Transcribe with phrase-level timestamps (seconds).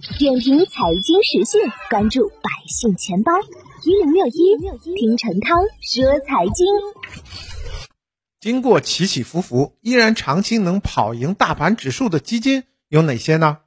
[0.00, 3.32] 点评财经时讯，关注百姓钱包
[3.84, 4.32] 一零六一，
[4.96, 6.66] 听陈涛说财经。
[8.40, 13.58] 经过起起伏伏，依然长期能跑赢大盘指数的基金有哪些呢？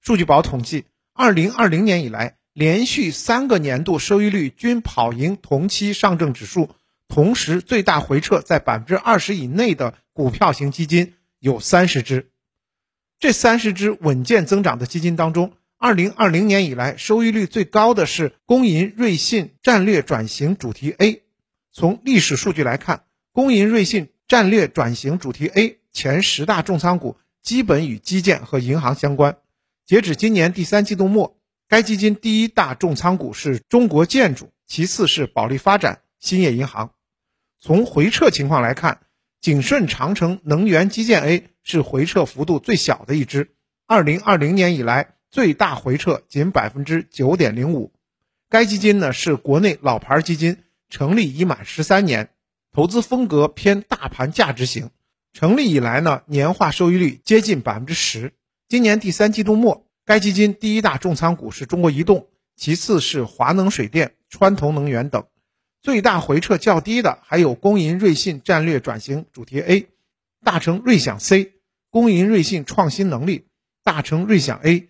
[0.00, 6.70] 数据宝统计，二零二零年以来，连续三个年度收益率均跑赢同期上证指数，
[7.08, 12.30] 同时最大回撤在百分之二十以内的股票型基金有三十只。
[13.18, 15.52] 这三十只稳健增长的基金当中，
[15.82, 21.22] 二零二零年以来收益率最高的是工银瑞信战略转型主题 A。
[21.72, 29.38] 从历史数据来看，工银瑞信战略转型主题 A 前十大重仓股基本与基建和银行相关。
[29.86, 36.90] 截止今年第三季度末，该基金第一大重仓股是中国建筑，其次是保利发展、兴业银行。
[37.58, 39.00] 从回撤情况来看，
[39.40, 43.54] 景顺长城能源基建 A 是回撤幅度最小的一支，
[43.86, 47.92] 二零二零年以来最大回撤仅百分之九点零五。
[48.48, 52.30] 该基金呢是国内老牌基金，成立已满十三年。
[52.72, 54.90] 投资风格偏大盘价值型，
[55.32, 58.32] 成立以来呢，年化收益率接近百分之十。
[58.68, 65.24] 今年第三季度末，该基金第一大重仓股是中国移动，其次是华能水电、川投能源等。
[65.82, 69.88] 最大回撤较低的还有工银瑞信战略转型主题 A、
[70.44, 71.54] 大成瑞享 C、
[71.88, 73.46] 工银瑞信创新能力、
[73.82, 74.88] 大成瑞享 A、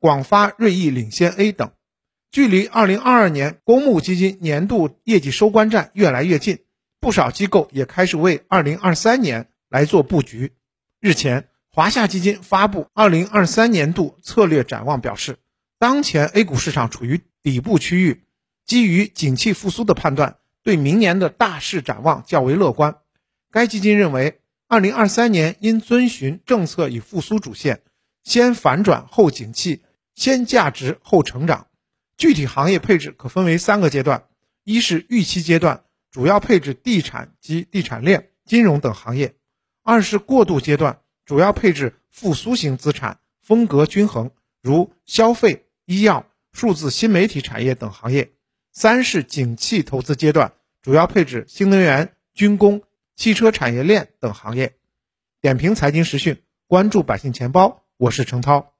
[0.00, 1.70] 广发瑞意领先 A 等。
[2.32, 6.58] 距离二零二二年公募基金年度业绩收官战越来越近。
[7.00, 10.52] 不少机构也开始为二零二三年来做布局。
[11.00, 15.38] 日前，华夏基金发布二零二三年度策略展望，表示，
[15.78, 18.24] 当前 A 股市场处于底部区域，
[18.66, 22.98] 基于景气复苏的判断，对明年的大势展望较为乐观。
[23.50, 27.80] 该基金认为，二零二三年应遵循政策与复苏主线，
[28.24, 29.80] 先反转后景气，
[30.20, 31.68] 先价值后成长。
[32.18, 34.24] 具体行业配置可分为三个阶段：
[34.64, 35.84] 一是预期阶段。
[36.10, 39.30] 主要配置地产及地产链、金融等行业；
[39.82, 48.32] 二是过渡阶段，主要配置复苏型资产，风格均衡，如消费、医药、数字新媒体产业等行业；
[48.72, 50.52] 三是景气投资阶段，
[50.82, 52.82] 主要配置新能源、军工、
[53.16, 54.74] 汽车产业链等行业。
[55.40, 58.74] 点评财经时讯，关注百姓钱包，我是程涛。